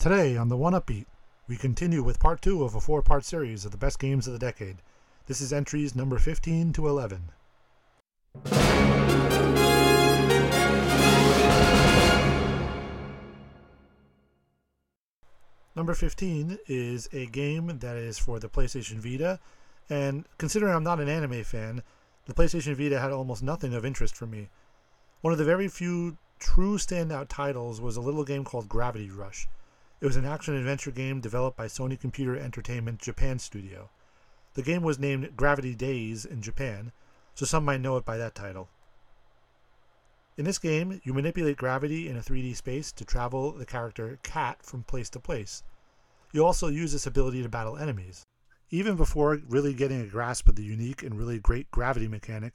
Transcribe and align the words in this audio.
Today 0.00 0.34
on 0.34 0.48
the 0.48 0.56
One 0.56 0.72
Upbeat, 0.72 1.04
we 1.46 1.58
continue 1.58 2.02
with 2.02 2.20
part 2.20 2.40
two 2.40 2.64
of 2.64 2.74
a 2.74 2.80
four 2.80 3.02
part 3.02 3.22
series 3.22 3.66
of 3.66 3.70
the 3.70 3.76
best 3.76 3.98
games 3.98 4.26
of 4.26 4.32
the 4.32 4.38
decade. 4.38 4.76
This 5.26 5.42
is 5.42 5.52
entries 5.52 5.94
number 5.94 6.18
15 6.18 6.72
to 6.72 6.88
11. 6.88 7.28
Number 15.76 15.92
15 15.92 16.58
is 16.66 17.10
a 17.12 17.26
game 17.26 17.66
that 17.80 17.96
is 17.96 18.18
for 18.18 18.38
the 18.40 18.48
PlayStation 18.48 19.00
Vita, 19.00 19.38
and 19.90 20.24
considering 20.38 20.74
I'm 20.74 20.82
not 20.82 21.00
an 21.00 21.10
anime 21.10 21.44
fan, 21.44 21.82
the 22.24 22.32
PlayStation 22.32 22.74
Vita 22.74 22.98
had 22.98 23.12
almost 23.12 23.42
nothing 23.42 23.74
of 23.74 23.84
interest 23.84 24.16
for 24.16 24.26
me. 24.26 24.48
One 25.20 25.34
of 25.34 25.38
the 25.38 25.44
very 25.44 25.68
few 25.68 26.16
true 26.38 26.78
standout 26.78 27.28
titles 27.28 27.82
was 27.82 27.98
a 27.98 28.00
little 28.00 28.24
game 28.24 28.44
called 28.44 28.66
Gravity 28.66 29.10
Rush. 29.10 29.46
It 30.00 30.06
was 30.06 30.16
an 30.16 30.24
action 30.24 30.54
adventure 30.54 30.90
game 30.90 31.20
developed 31.20 31.58
by 31.58 31.66
Sony 31.66 32.00
Computer 32.00 32.34
Entertainment 32.34 33.00
Japan 33.00 33.38
Studio. 33.38 33.90
The 34.54 34.62
game 34.62 34.82
was 34.82 34.98
named 34.98 35.36
Gravity 35.36 35.74
Daze 35.74 36.24
in 36.24 36.40
Japan, 36.40 36.92
so 37.34 37.44
some 37.44 37.66
might 37.66 37.82
know 37.82 37.98
it 37.98 38.06
by 38.06 38.16
that 38.16 38.34
title. 38.34 38.70
In 40.38 40.46
this 40.46 40.58
game, 40.58 41.02
you 41.04 41.12
manipulate 41.12 41.58
gravity 41.58 42.08
in 42.08 42.16
a 42.16 42.22
3D 42.22 42.56
space 42.56 42.92
to 42.92 43.04
travel 43.04 43.52
the 43.52 43.66
character 43.66 44.18
Kat 44.22 44.62
from 44.62 44.84
place 44.84 45.10
to 45.10 45.20
place. 45.20 45.62
You 46.32 46.46
also 46.46 46.68
use 46.68 46.92
this 46.92 47.06
ability 47.06 47.42
to 47.42 47.50
battle 47.50 47.76
enemies. 47.76 48.24
Even 48.70 48.96
before 48.96 49.42
really 49.48 49.74
getting 49.74 50.00
a 50.00 50.06
grasp 50.06 50.48
of 50.48 50.56
the 50.56 50.64
unique 50.64 51.02
and 51.02 51.18
really 51.18 51.38
great 51.38 51.70
gravity 51.70 52.08
mechanic, 52.08 52.54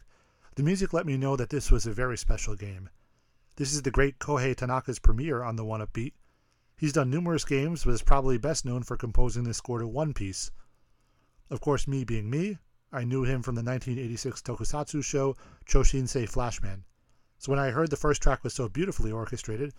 the 0.56 0.64
music 0.64 0.94
let 0.94 1.06
me 1.06 1.16
know 1.16 1.36
that 1.36 1.52
this 1.52 1.70
was 1.70 1.86
a 1.86 1.92
very 1.92 2.18
special 2.18 2.56
game. 2.56 2.90
This 3.58 3.72
is 3.72 3.84
the 3.84 3.92
great 3.92 4.18
Kohei 4.18 4.56
Tanaka's 4.56 4.98
premiere 4.98 5.44
on 5.44 5.58
the 5.58 5.66
One 5.66 5.82
Upbeat. 5.82 6.14
He's 6.78 6.94
done 6.94 7.10
numerous 7.10 7.46
games, 7.46 7.86
but 7.86 7.94
is 7.94 8.02
probably 8.02 8.38
best 8.38 8.66
known 8.66 8.84
for 8.84 8.98
composing 8.98 9.44
the 9.44 9.54
score 9.54 9.80
to 9.80 9.88
One 9.88 10.14
Piece. 10.14 10.52
Of 11.50 11.62
course, 11.62 11.88
me 11.88 12.04
being 12.04 12.30
me, 12.30 12.58
I 12.92 13.04
knew 13.04 13.24
him 13.24 13.42
from 13.44 13.56
the 13.56 13.64
1986 13.64 14.42
tokusatsu 14.42 15.04
show 15.04 15.38
Choshinsei 15.66 16.28
Flashman. 16.28 16.84
So 17.38 17.52
when 17.52 17.60
I 17.60 17.72
heard 17.72 17.92
the 17.92 17.96
first 17.96 18.22
track 18.22 18.44
was 18.44 18.54
so 18.54 18.68
beautifully 18.68 19.12
orchestrated, 19.12 19.74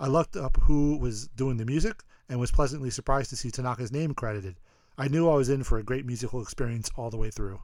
I 0.00 0.08
looked 0.08 0.36
up 0.36 0.56
who 0.62 0.96
was 0.96 1.28
doing 1.28 1.56
the 1.56 1.64
music 1.64 2.02
and 2.28 2.40
was 2.40 2.50
pleasantly 2.50 2.90
surprised 2.90 3.30
to 3.30 3.36
see 3.36 3.50
Tanaka's 3.50 3.92
name 3.92 4.14
credited. 4.14 4.58
I 4.98 5.08
knew 5.08 5.28
I 5.28 5.36
was 5.36 5.48
in 5.48 5.62
for 5.62 5.78
a 5.78 5.84
great 5.84 6.04
musical 6.04 6.42
experience 6.42 6.90
all 6.96 7.10
the 7.10 7.16
way 7.16 7.30
through. 7.30 7.60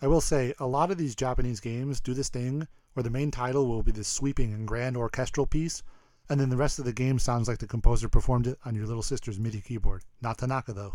I 0.00 0.06
will 0.06 0.20
say, 0.20 0.54
a 0.58 0.66
lot 0.66 0.90
of 0.90 0.98
these 0.98 1.16
Japanese 1.16 1.60
games 1.60 2.00
do 2.00 2.14
this 2.14 2.28
thing 2.28 2.68
where 2.92 3.02
the 3.02 3.10
main 3.10 3.30
title 3.30 3.66
will 3.66 3.82
be 3.82 3.92
this 3.92 4.08
sweeping 4.08 4.52
and 4.52 4.68
grand 4.68 4.96
orchestral 4.96 5.46
piece, 5.46 5.82
and 6.28 6.40
then 6.40 6.50
the 6.50 6.56
rest 6.56 6.78
of 6.78 6.84
the 6.84 6.92
game 6.92 7.18
sounds 7.18 7.48
like 7.48 7.58
the 7.58 7.66
composer 7.66 8.08
performed 8.08 8.46
it 8.46 8.58
on 8.64 8.74
your 8.74 8.86
little 8.86 9.02
sister's 9.02 9.38
MIDI 9.38 9.60
keyboard. 9.60 10.02
Not 10.20 10.38
Tanaka, 10.38 10.72
though. 10.72 10.94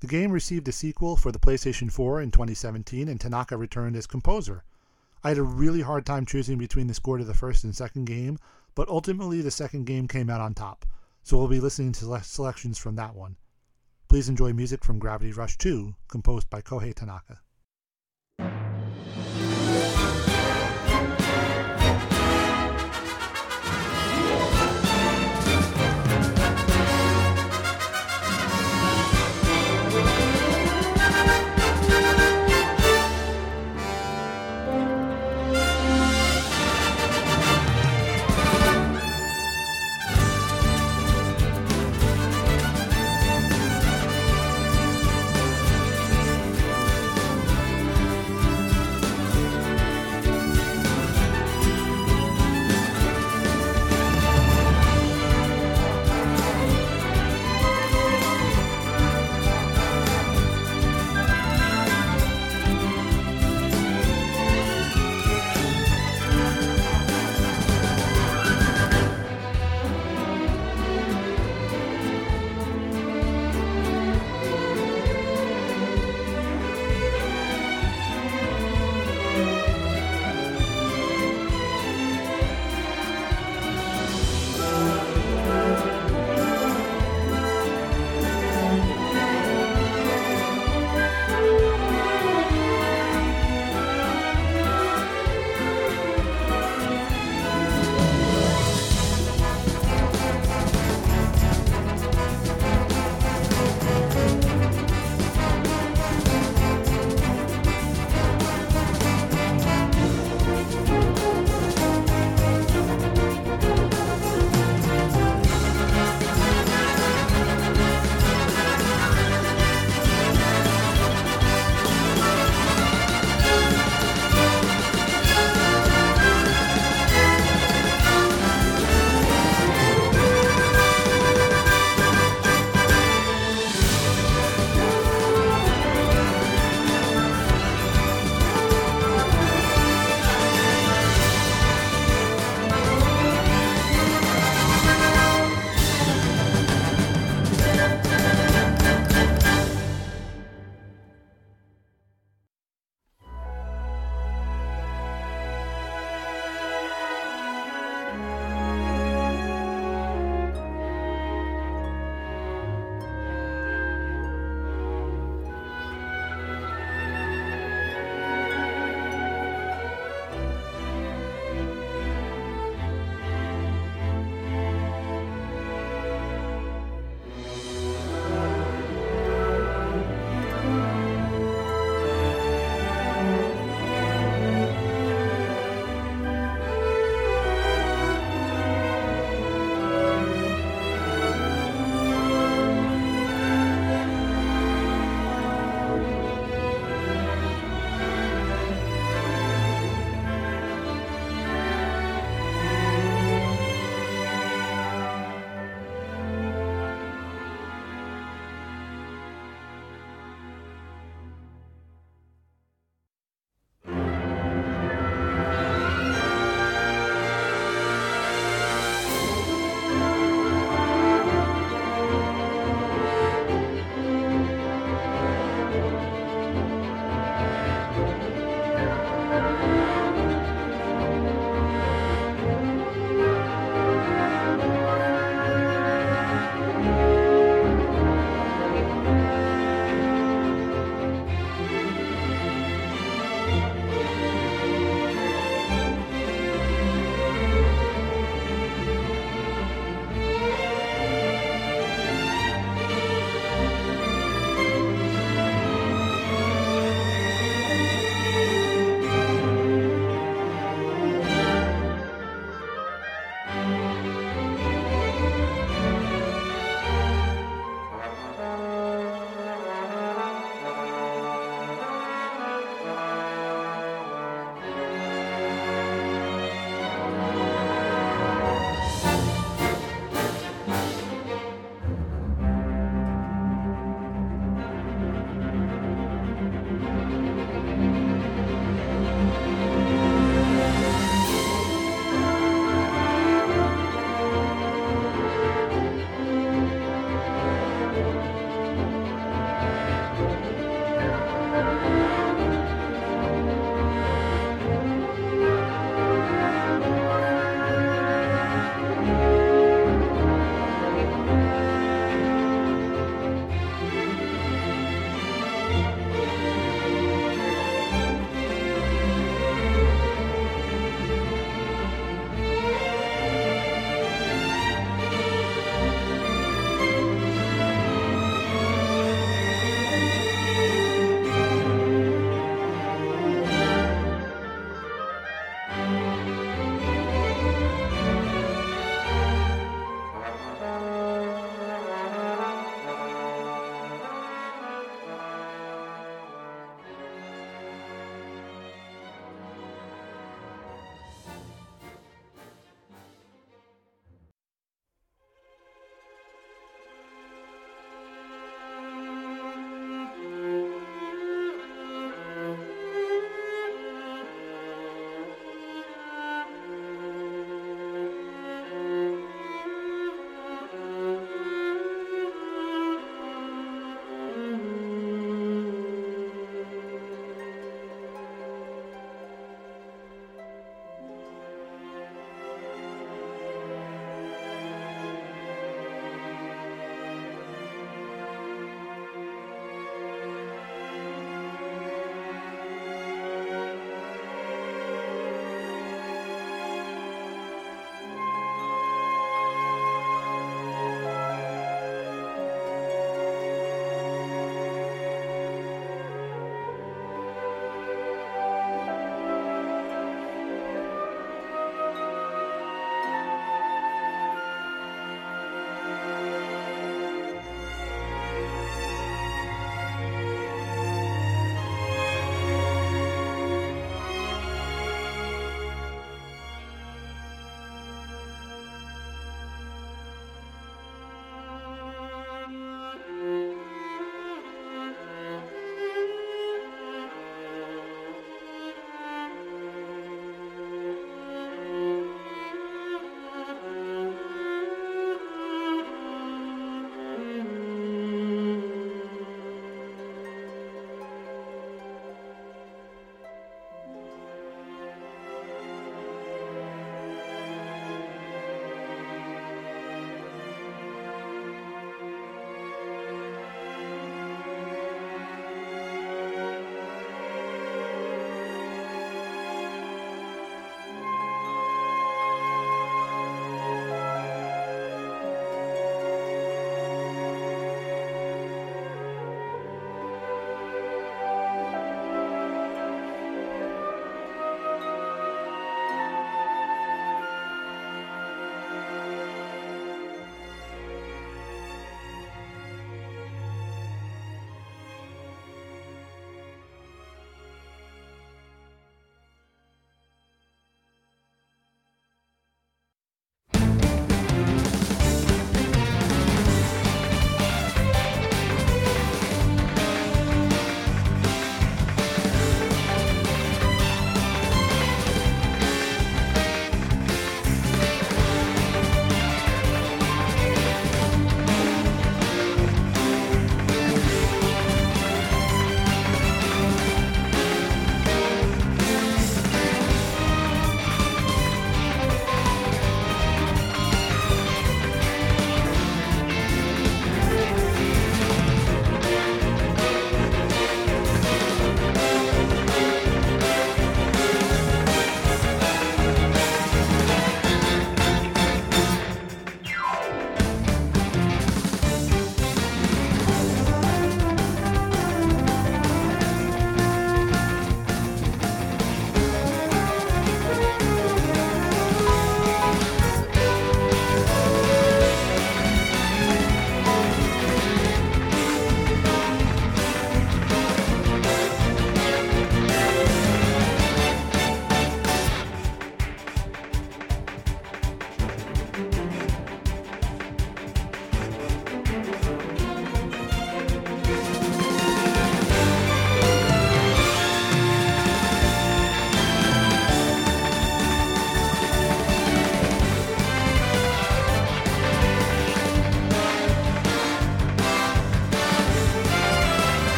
The 0.00 0.06
game 0.06 0.30
received 0.30 0.68
a 0.68 0.72
sequel 0.72 1.16
for 1.16 1.32
the 1.32 1.40
PlayStation 1.40 1.90
4 1.90 2.22
in 2.22 2.30
2017, 2.30 3.08
and 3.08 3.20
Tanaka 3.20 3.56
returned 3.56 3.96
as 3.96 4.06
composer. 4.06 4.62
I 5.24 5.30
had 5.30 5.38
a 5.38 5.42
really 5.42 5.80
hard 5.80 6.06
time 6.06 6.24
choosing 6.24 6.56
between 6.56 6.86
the 6.86 6.94
score 6.94 7.18
to 7.18 7.24
the 7.24 7.34
first 7.34 7.64
and 7.64 7.74
second 7.74 8.04
game, 8.04 8.38
but 8.76 8.88
ultimately 8.88 9.42
the 9.42 9.50
second 9.50 9.86
game 9.86 10.06
came 10.06 10.30
out 10.30 10.40
on 10.40 10.54
top, 10.54 10.86
so 11.24 11.36
we'll 11.36 11.48
be 11.48 11.58
listening 11.58 11.90
to 11.92 12.20
selections 12.22 12.78
from 12.78 12.94
that 12.94 13.16
one. 13.16 13.36
Please 14.08 14.28
enjoy 14.28 14.52
music 14.52 14.84
from 14.84 15.00
Gravity 15.00 15.32
Rush 15.32 15.58
2, 15.58 15.96
composed 16.06 16.48
by 16.48 16.62
Kohei 16.62 16.94
Tanaka. 16.94 17.40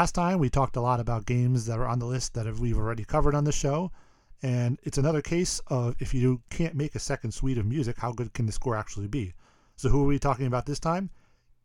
Last 0.00 0.14
time 0.14 0.38
we 0.38 0.48
talked 0.48 0.76
a 0.76 0.80
lot 0.80 0.98
about 0.98 1.26
games 1.26 1.66
that 1.66 1.78
are 1.78 1.86
on 1.86 1.98
the 1.98 2.06
list 2.06 2.32
that 2.32 2.46
we've 2.58 2.78
already 2.78 3.04
covered 3.04 3.34
on 3.34 3.44
the 3.44 3.52
show, 3.52 3.92
and 4.40 4.78
it's 4.82 4.96
another 4.96 5.20
case 5.20 5.60
of 5.66 5.94
if 5.98 6.14
you 6.14 6.40
can't 6.48 6.74
make 6.74 6.94
a 6.94 6.98
second 6.98 7.32
suite 7.32 7.58
of 7.58 7.66
music, 7.66 7.98
how 7.98 8.10
good 8.10 8.32
can 8.32 8.46
the 8.46 8.52
score 8.52 8.74
actually 8.74 9.08
be? 9.08 9.34
So 9.76 9.90
who 9.90 10.02
are 10.02 10.06
we 10.06 10.18
talking 10.18 10.46
about 10.46 10.64
this 10.64 10.80
time? 10.80 11.10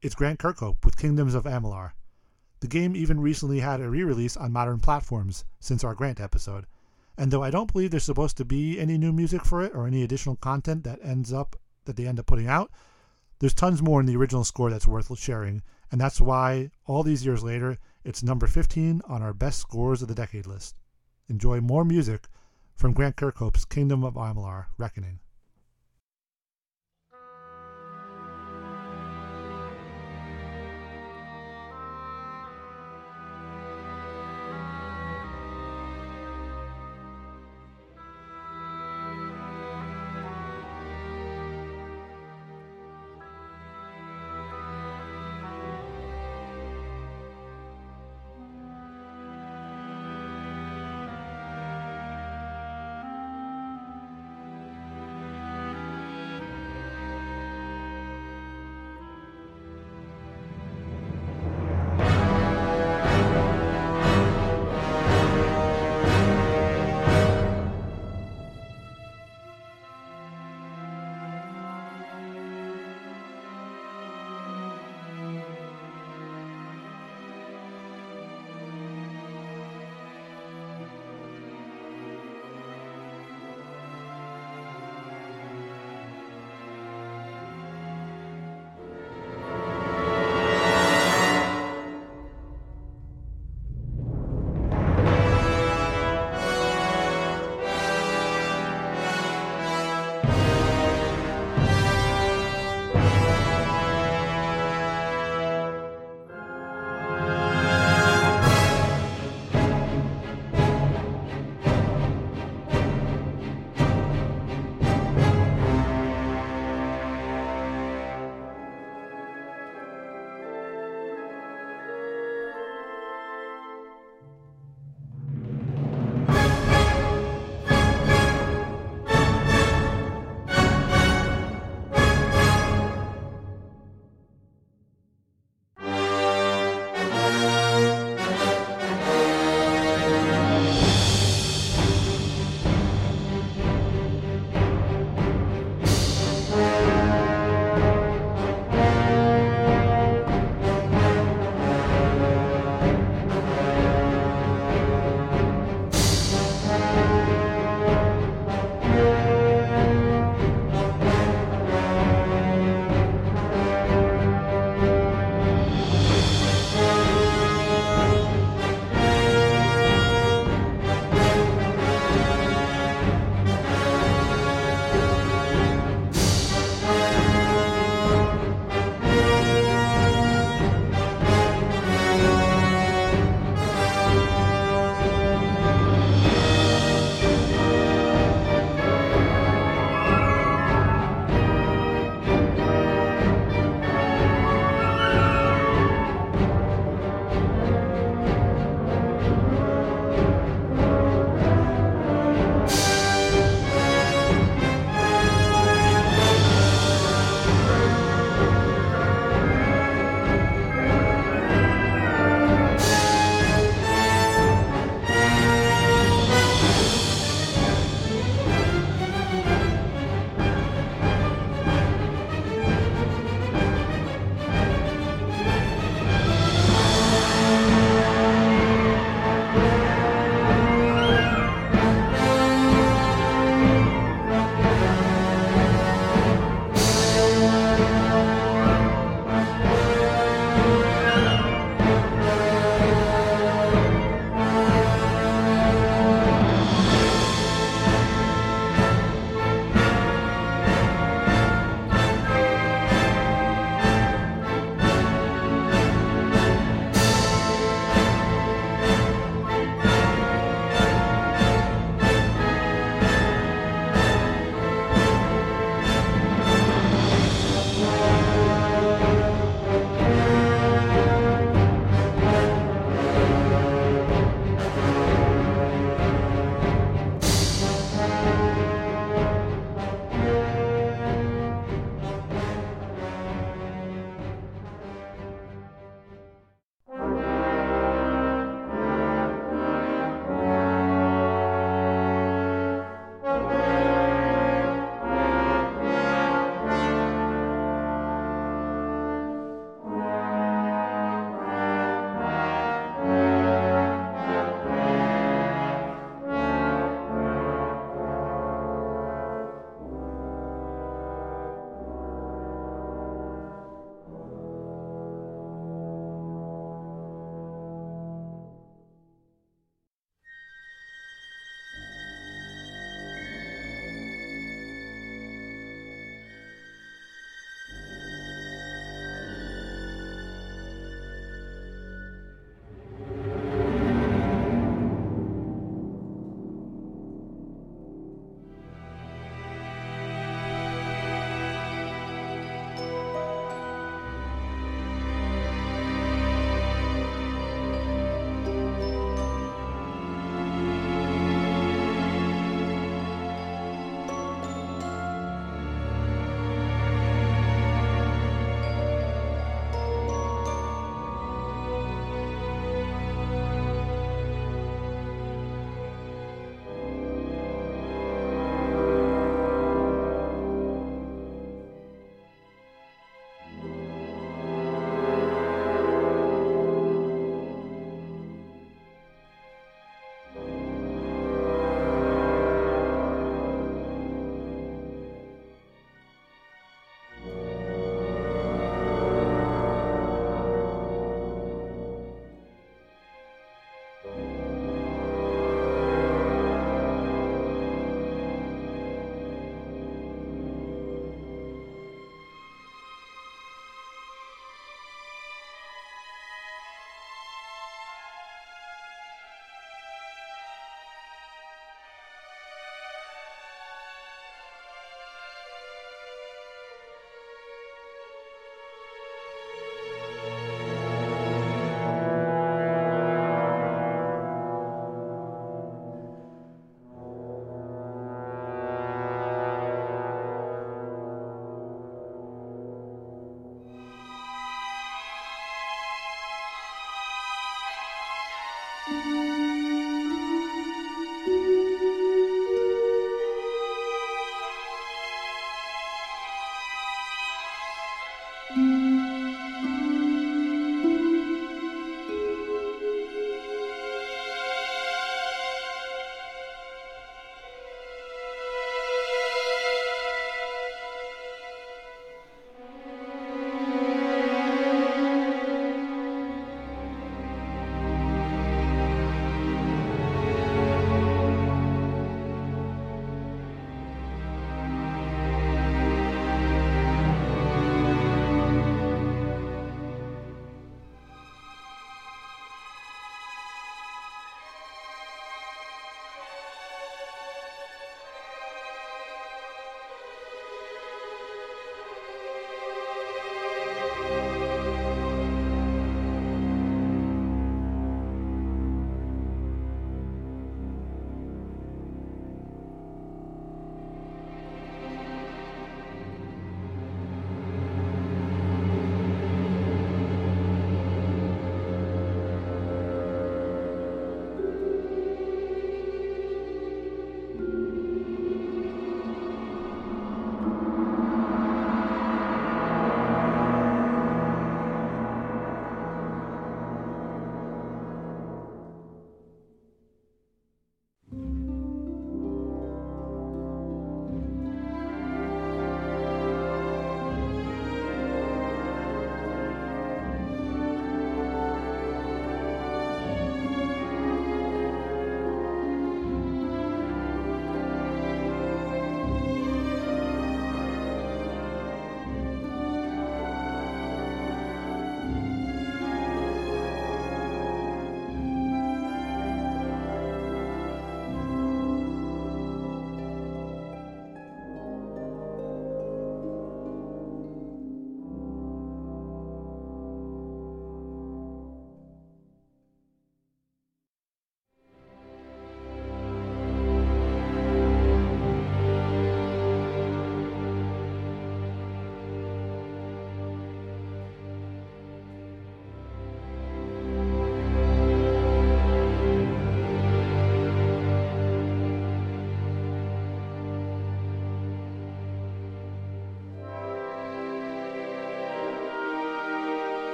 It's 0.00 0.14
Grant 0.14 0.38
Kirkhope 0.38 0.82
with 0.82 0.96
Kingdoms 0.96 1.34
of 1.34 1.44
Amalur. 1.44 1.92
The 2.60 2.68
game 2.68 2.96
even 2.96 3.20
recently 3.20 3.60
had 3.60 3.82
a 3.82 3.90
re-release 3.90 4.38
on 4.38 4.50
modern 4.50 4.80
platforms 4.80 5.44
since 5.60 5.84
our 5.84 5.94
Grant 5.94 6.18
episode. 6.18 6.64
And 7.18 7.30
though 7.30 7.42
I 7.42 7.50
don't 7.50 7.70
believe 7.70 7.90
there's 7.90 8.04
supposed 8.04 8.38
to 8.38 8.46
be 8.46 8.80
any 8.80 8.96
new 8.96 9.12
music 9.12 9.44
for 9.44 9.62
it 9.62 9.74
or 9.74 9.86
any 9.86 10.04
additional 10.04 10.36
content 10.36 10.84
that 10.84 11.00
ends 11.04 11.34
up 11.34 11.54
that 11.84 11.96
they 11.96 12.06
end 12.06 12.18
up 12.18 12.24
putting 12.24 12.48
out, 12.48 12.70
there's 13.40 13.52
tons 13.52 13.82
more 13.82 14.00
in 14.00 14.06
the 14.06 14.16
original 14.16 14.44
score 14.44 14.70
that's 14.70 14.86
worth 14.86 15.18
sharing, 15.18 15.62
and 15.90 16.00
that's 16.00 16.18
why 16.18 16.70
all 16.86 17.02
these 17.02 17.26
years 17.26 17.44
later, 17.44 17.76
it's 18.04 18.22
number 18.22 18.46
15 18.46 19.02
on 19.08 19.22
our 19.22 19.32
best 19.32 19.60
scores 19.60 20.02
of 20.02 20.08
the 20.08 20.14
decade 20.14 20.46
list. 20.46 20.76
Enjoy 21.28 21.60
more 21.60 21.84
music 21.84 22.26
from 22.74 22.92
Grant 22.92 23.16
Kirkhope's 23.16 23.64
Kingdom 23.64 24.02
of 24.04 24.14
Amalur 24.14 24.66
Reckoning. 24.76 25.20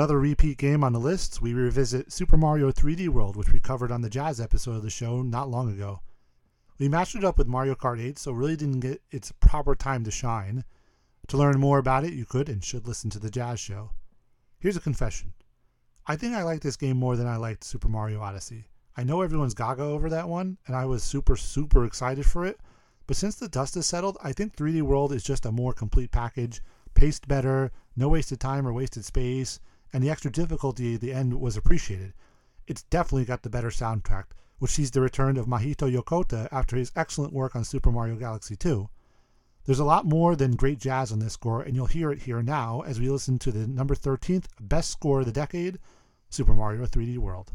Another 0.00 0.18
repeat 0.18 0.56
game 0.56 0.82
on 0.82 0.94
the 0.94 0.98
list, 0.98 1.42
we 1.42 1.52
revisit 1.52 2.10
Super 2.10 2.38
Mario 2.38 2.72
3D 2.72 3.10
World, 3.10 3.36
which 3.36 3.52
we 3.52 3.60
covered 3.60 3.92
on 3.92 4.00
the 4.00 4.08
Jazz 4.08 4.40
episode 4.40 4.76
of 4.76 4.82
the 4.82 4.88
show 4.88 5.20
not 5.20 5.50
long 5.50 5.70
ago. 5.70 6.00
We 6.78 6.88
matched 6.88 7.16
it 7.16 7.22
up 7.22 7.36
with 7.36 7.46
Mario 7.46 7.74
Kart 7.74 8.00
8, 8.00 8.18
so 8.18 8.32
really 8.32 8.56
didn't 8.56 8.80
get 8.80 9.02
its 9.10 9.30
proper 9.40 9.74
time 9.74 10.02
to 10.04 10.10
shine. 10.10 10.64
To 11.28 11.36
learn 11.36 11.60
more 11.60 11.76
about 11.78 12.04
it, 12.04 12.14
you 12.14 12.24
could 12.24 12.48
and 12.48 12.64
should 12.64 12.88
listen 12.88 13.10
to 13.10 13.18
the 13.18 13.28
Jazz 13.28 13.60
show. 13.60 13.90
Here's 14.58 14.78
a 14.78 14.80
confession 14.80 15.34
I 16.06 16.16
think 16.16 16.34
I 16.34 16.44
like 16.44 16.62
this 16.62 16.78
game 16.78 16.96
more 16.96 17.16
than 17.16 17.26
I 17.26 17.36
liked 17.36 17.62
Super 17.62 17.88
Mario 17.88 18.22
Odyssey. 18.22 18.68
I 18.96 19.04
know 19.04 19.20
everyone's 19.20 19.52
gaga 19.52 19.82
over 19.82 20.08
that 20.08 20.30
one, 20.30 20.56
and 20.66 20.74
I 20.74 20.86
was 20.86 21.02
super, 21.02 21.36
super 21.36 21.84
excited 21.84 22.24
for 22.24 22.46
it, 22.46 22.58
but 23.06 23.18
since 23.18 23.34
the 23.34 23.50
dust 23.50 23.74
has 23.74 23.84
settled, 23.84 24.16
I 24.24 24.32
think 24.32 24.56
3D 24.56 24.80
World 24.80 25.12
is 25.12 25.22
just 25.22 25.44
a 25.44 25.52
more 25.52 25.74
complete 25.74 26.10
package, 26.10 26.62
paced 26.94 27.28
better, 27.28 27.70
no 27.94 28.08
wasted 28.08 28.40
time 28.40 28.66
or 28.66 28.72
wasted 28.72 29.04
space, 29.04 29.60
and 29.92 30.02
the 30.02 30.10
extra 30.10 30.30
difficulty 30.30 30.94
at 30.94 31.00
the 31.00 31.12
end 31.12 31.40
was 31.40 31.56
appreciated. 31.56 32.12
It's 32.66 32.82
definitely 32.84 33.24
got 33.24 33.42
the 33.42 33.50
better 33.50 33.70
soundtrack, 33.70 34.24
which 34.58 34.72
sees 34.72 34.90
the 34.90 35.00
return 35.00 35.36
of 35.36 35.46
Mahito 35.46 35.90
Yokota 35.90 36.48
after 36.52 36.76
his 36.76 36.92
excellent 36.94 37.32
work 37.32 37.56
on 37.56 37.64
Super 37.64 37.90
Mario 37.90 38.16
Galaxy 38.16 38.56
2. 38.56 38.88
There's 39.64 39.78
a 39.78 39.84
lot 39.84 40.06
more 40.06 40.36
than 40.36 40.56
great 40.56 40.78
jazz 40.78 41.12
on 41.12 41.18
this 41.18 41.34
score, 41.34 41.62
and 41.62 41.76
you'll 41.76 41.86
hear 41.86 42.10
it 42.10 42.22
here 42.22 42.42
now 42.42 42.80
as 42.80 42.98
we 42.98 43.08
listen 43.08 43.38
to 43.40 43.52
the 43.52 43.66
number 43.66 43.94
13th 43.94 44.46
best 44.60 44.90
score 44.90 45.20
of 45.20 45.26
the 45.26 45.32
decade, 45.32 45.78
Super 46.28 46.54
Mario 46.54 46.86
3D 46.86 47.18
World. 47.18 47.52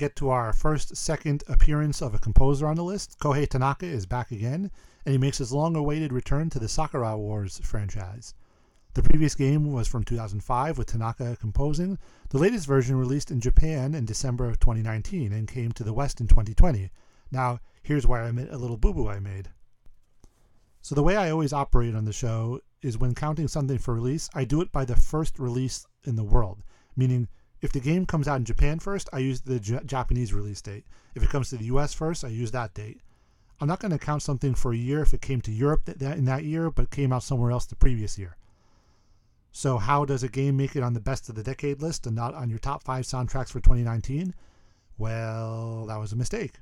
Get 0.00 0.16
to 0.16 0.30
our 0.30 0.54
first 0.54 0.96
second 0.96 1.44
appearance 1.46 2.00
of 2.00 2.14
a 2.14 2.18
composer 2.18 2.66
on 2.66 2.76
the 2.76 2.82
list. 2.82 3.18
Kohei 3.18 3.46
Tanaka 3.46 3.84
is 3.84 4.06
back 4.06 4.30
again, 4.30 4.70
and 5.04 5.12
he 5.12 5.18
makes 5.18 5.36
his 5.36 5.52
long 5.52 5.76
awaited 5.76 6.10
return 6.10 6.48
to 6.48 6.58
the 6.58 6.70
Sakura 6.70 7.18
Wars 7.18 7.60
franchise. 7.62 8.32
The 8.94 9.02
previous 9.02 9.34
game 9.34 9.74
was 9.74 9.88
from 9.88 10.04
2005 10.04 10.78
with 10.78 10.86
Tanaka 10.86 11.36
composing. 11.36 11.98
The 12.30 12.38
latest 12.38 12.66
version 12.66 12.96
released 12.96 13.30
in 13.30 13.42
Japan 13.42 13.94
in 13.94 14.06
December 14.06 14.48
of 14.48 14.58
2019 14.58 15.34
and 15.34 15.46
came 15.46 15.70
to 15.72 15.84
the 15.84 15.92
West 15.92 16.18
in 16.18 16.28
2020. 16.28 16.90
Now, 17.30 17.60
here's 17.82 18.06
where 18.06 18.22
I 18.22 18.28
admit 18.28 18.48
a 18.50 18.56
little 18.56 18.78
boo 18.78 18.94
boo 18.94 19.06
I 19.06 19.20
made. 19.20 19.50
So, 20.80 20.94
the 20.94 21.02
way 21.02 21.18
I 21.18 21.28
always 21.28 21.52
operate 21.52 21.94
on 21.94 22.06
the 22.06 22.14
show 22.14 22.62
is 22.80 22.96
when 22.96 23.14
counting 23.14 23.48
something 23.48 23.76
for 23.76 23.92
release, 23.92 24.30
I 24.34 24.44
do 24.44 24.62
it 24.62 24.72
by 24.72 24.86
the 24.86 24.96
first 24.96 25.38
release 25.38 25.86
in 26.04 26.16
the 26.16 26.24
world, 26.24 26.64
meaning 26.96 27.28
if 27.60 27.72
the 27.72 27.80
game 27.80 28.06
comes 28.06 28.26
out 28.26 28.36
in 28.36 28.44
Japan 28.44 28.78
first, 28.78 29.08
I 29.12 29.18
use 29.18 29.42
the 29.42 29.60
J- 29.60 29.80
Japanese 29.84 30.32
release 30.32 30.62
date. 30.62 30.84
If 31.14 31.22
it 31.22 31.30
comes 31.30 31.50
to 31.50 31.56
the 31.56 31.66
US 31.66 31.92
first, 31.92 32.24
I 32.24 32.28
use 32.28 32.50
that 32.52 32.74
date. 32.74 33.00
I'm 33.60 33.68
not 33.68 33.80
going 33.80 33.92
to 33.92 33.98
count 33.98 34.22
something 34.22 34.54
for 34.54 34.72
a 34.72 34.76
year 34.76 35.02
if 35.02 35.12
it 35.12 35.20
came 35.20 35.42
to 35.42 35.52
Europe 35.52 35.84
that, 35.84 36.16
in 36.16 36.24
that 36.24 36.44
year, 36.44 36.70
but 36.70 36.90
came 36.90 37.12
out 37.12 37.22
somewhere 37.22 37.50
else 37.50 37.66
the 37.66 37.76
previous 37.76 38.18
year. 38.18 38.36
So, 39.52 39.78
how 39.78 40.04
does 40.04 40.22
a 40.22 40.28
game 40.28 40.56
make 40.56 40.76
it 40.76 40.82
on 40.82 40.94
the 40.94 41.00
best 41.00 41.28
of 41.28 41.34
the 41.34 41.42
decade 41.42 41.82
list 41.82 42.06
and 42.06 42.16
not 42.16 42.34
on 42.34 42.48
your 42.48 42.58
top 42.58 42.84
five 42.84 43.04
soundtracks 43.04 43.48
for 43.48 43.60
2019? 43.60 44.34
Well, 44.96 45.86
that 45.86 45.98
was 45.98 46.12
a 46.12 46.16
mistake. 46.16 46.52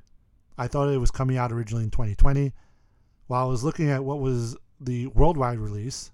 I 0.57 0.67
thought 0.67 0.89
it 0.89 0.99
was 0.99 1.11
coming 1.11 1.37
out 1.37 1.53
originally 1.53 1.85
in 1.85 1.91
2020. 1.91 2.53
While 3.27 3.47
I 3.47 3.49
was 3.49 3.63
looking 3.63 3.91
at 3.91 4.05
what 4.05 4.21
was 4.21 4.57
the 4.81 5.07
worldwide 5.09 5.59
release, 5.59 6.11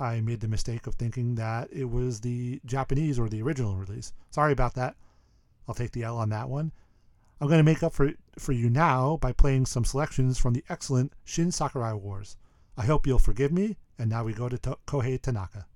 I 0.00 0.20
made 0.20 0.40
the 0.40 0.48
mistake 0.48 0.86
of 0.86 0.94
thinking 0.94 1.34
that 1.34 1.68
it 1.72 1.90
was 1.90 2.20
the 2.20 2.60
Japanese 2.64 3.18
or 3.18 3.28
the 3.28 3.42
original 3.42 3.76
release. 3.76 4.12
Sorry 4.30 4.52
about 4.52 4.74
that. 4.74 4.96
I'll 5.68 5.74
take 5.74 5.92
the 5.92 6.04
L 6.04 6.16
on 6.16 6.30
that 6.30 6.48
one. 6.48 6.72
I'm 7.40 7.48
going 7.48 7.58
to 7.58 7.64
make 7.64 7.82
up 7.82 7.92
for 7.92 8.12
for 8.38 8.52
you 8.52 8.68
now 8.68 9.16
by 9.16 9.32
playing 9.32 9.66
some 9.66 9.84
selections 9.84 10.38
from 10.38 10.54
the 10.54 10.64
excellent 10.68 11.12
Shin 11.24 11.52
Sakura 11.52 11.96
Wars. 11.96 12.36
I 12.76 12.84
hope 12.86 13.06
you'll 13.06 13.18
forgive 13.18 13.52
me, 13.52 13.76
and 13.98 14.10
now 14.10 14.24
we 14.24 14.32
go 14.32 14.48
to 14.48 14.58
to- 14.58 14.78
Kohei 14.86 15.20
Tanaka. 15.20 15.66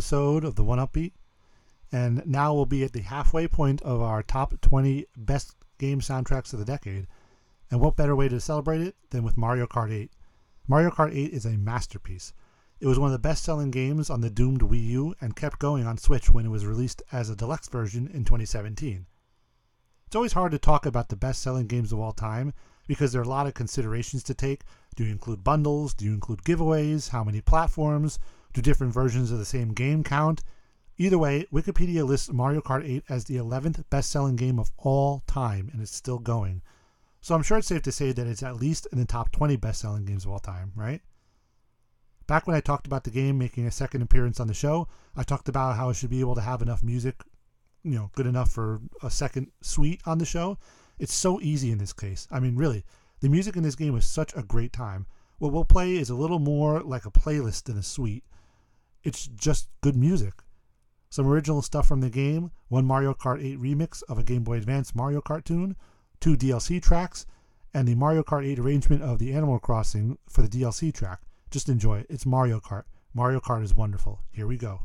Episode 0.00 0.44
of 0.44 0.54
the 0.54 0.64
One 0.64 0.78
Upbeat? 0.78 1.12
And 1.92 2.26
now 2.26 2.54
we'll 2.54 2.64
be 2.64 2.84
at 2.84 2.94
the 2.94 3.02
halfway 3.02 3.46
point 3.46 3.82
of 3.82 4.00
our 4.00 4.22
top 4.22 4.58
20 4.62 5.04
best 5.14 5.54
game 5.76 6.00
soundtracks 6.00 6.54
of 6.54 6.58
the 6.58 6.64
decade. 6.64 7.06
And 7.70 7.82
what 7.82 7.96
better 7.96 8.16
way 8.16 8.26
to 8.30 8.40
celebrate 8.40 8.80
it 8.80 8.96
than 9.10 9.24
with 9.24 9.36
Mario 9.36 9.66
Kart 9.66 9.92
8? 9.92 10.10
Mario 10.66 10.88
Kart 10.88 11.14
8 11.14 11.34
is 11.34 11.44
a 11.44 11.58
masterpiece. 11.58 12.32
It 12.80 12.86
was 12.86 12.98
one 12.98 13.08
of 13.08 13.12
the 13.12 13.18
best 13.18 13.44
selling 13.44 13.70
games 13.70 14.08
on 14.08 14.22
the 14.22 14.30
doomed 14.30 14.62
Wii 14.62 14.86
U 14.86 15.14
and 15.20 15.36
kept 15.36 15.58
going 15.58 15.86
on 15.86 15.98
Switch 15.98 16.30
when 16.30 16.46
it 16.46 16.50
was 16.50 16.64
released 16.64 17.02
as 17.12 17.28
a 17.28 17.36
deluxe 17.36 17.68
version 17.68 18.06
in 18.06 18.24
2017. 18.24 19.04
It's 20.06 20.16
always 20.16 20.32
hard 20.32 20.52
to 20.52 20.58
talk 20.58 20.86
about 20.86 21.10
the 21.10 21.14
best 21.14 21.42
selling 21.42 21.66
games 21.66 21.92
of 21.92 22.00
all 22.00 22.12
time 22.12 22.54
because 22.86 23.12
there 23.12 23.20
are 23.20 23.24
a 23.24 23.28
lot 23.28 23.46
of 23.46 23.52
considerations 23.52 24.22
to 24.22 24.32
take. 24.32 24.62
Do 24.96 25.04
you 25.04 25.12
include 25.12 25.44
bundles? 25.44 25.92
Do 25.92 26.06
you 26.06 26.14
include 26.14 26.42
giveaways? 26.42 27.10
How 27.10 27.22
many 27.22 27.42
platforms? 27.42 28.18
Do 28.52 28.62
different 28.62 28.92
versions 28.92 29.30
of 29.30 29.38
the 29.38 29.44
same 29.44 29.72
game 29.72 30.02
count? 30.02 30.42
Either 30.98 31.18
way, 31.18 31.46
Wikipedia 31.52 32.04
lists 32.04 32.32
Mario 32.32 32.60
Kart 32.60 32.84
8 32.84 33.04
as 33.08 33.24
the 33.24 33.36
11th 33.36 33.84
best 33.88 34.10
selling 34.10 34.36
game 34.36 34.58
of 34.58 34.70
all 34.76 35.22
time, 35.26 35.70
and 35.72 35.80
it's 35.80 35.94
still 35.94 36.18
going. 36.18 36.62
So 37.20 37.34
I'm 37.34 37.42
sure 37.42 37.58
it's 37.58 37.68
safe 37.68 37.82
to 37.82 37.92
say 37.92 38.12
that 38.12 38.26
it's 38.26 38.42
at 38.42 38.56
least 38.56 38.86
in 38.92 38.98
the 38.98 39.04
top 39.04 39.30
20 39.30 39.56
best 39.56 39.80
selling 39.80 40.04
games 40.04 40.24
of 40.24 40.32
all 40.32 40.38
time, 40.38 40.72
right? 40.74 41.00
Back 42.26 42.46
when 42.46 42.56
I 42.56 42.60
talked 42.60 42.86
about 42.86 43.04
the 43.04 43.10
game 43.10 43.38
making 43.38 43.66
a 43.66 43.70
second 43.70 44.02
appearance 44.02 44.40
on 44.40 44.46
the 44.46 44.54
show, 44.54 44.88
I 45.16 45.22
talked 45.22 45.48
about 45.48 45.76
how 45.76 45.90
it 45.90 45.94
should 45.94 46.10
be 46.10 46.20
able 46.20 46.34
to 46.34 46.40
have 46.40 46.62
enough 46.62 46.82
music, 46.82 47.22
you 47.82 47.92
know, 47.92 48.10
good 48.14 48.26
enough 48.26 48.50
for 48.50 48.80
a 49.02 49.10
second 49.10 49.52
suite 49.62 50.00
on 50.06 50.18
the 50.18 50.24
show. 50.24 50.58
It's 50.98 51.14
so 51.14 51.40
easy 51.40 51.70
in 51.72 51.78
this 51.78 51.92
case. 51.92 52.28
I 52.30 52.40
mean, 52.40 52.56
really, 52.56 52.84
the 53.20 53.28
music 53.28 53.56
in 53.56 53.62
this 53.62 53.74
game 53.74 53.96
is 53.96 54.06
such 54.06 54.34
a 54.36 54.42
great 54.42 54.72
time. 54.72 55.06
What 55.38 55.52
we'll 55.52 55.64
play 55.64 55.96
is 55.96 56.10
a 56.10 56.14
little 56.14 56.38
more 56.38 56.82
like 56.82 57.06
a 57.06 57.10
playlist 57.10 57.64
than 57.64 57.78
a 57.78 57.82
suite. 57.82 58.24
It's 59.02 59.26
just 59.26 59.68
good 59.80 59.96
music. 59.96 60.34
Some 61.08 61.26
original 61.26 61.62
stuff 61.62 61.88
from 61.88 62.00
the 62.00 62.10
game, 62.10 62.52
one 62.68 62.84
Mario 62.84 63.14
Kart 63.14 63.44
8 63.44 63.58
remix 63.58 64.02
of 64.08 64.18
a 64.18 64.22
Game 64.22 64.44
Boy 64.44 64.58
Advance 64.58 64.94
Mario 64.94 65.20
Kart 65.20 65.44
tune, 65.44 65.74
two 66.20 66.36
DLC 66.36 66.80
tracks, 66.80 67.26
and 67.74 67.88
the 67.88 67.94
Mario 67.94 68.22
Kart 68.22 68.46
8 68.46 68.58
arrangement 68.58 69.02
of 69.02 69.18
the 69.18 69.32
Animal 69.32 69.58
Crossing 69.58 70.18
for 70.28 70.42
the 70.42 70.48
DLC 70.48 70.92
track. 70.92 71.20
Just 71.50 71.68
enjoy 71.68 72.00
it. 72.00 72.06
It's 72.08 72.26
Mario 72.26 72.60
Kart. 72.60 72.84
Mario 73.12 73.40
Kart 73.40 73.64
is 73.64 73.74
wonderful. 73.74 74.20
Here 74.30 74.46
we 74.46 74.56
go. 74.56 74.84